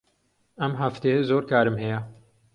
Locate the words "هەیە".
1.83-1.99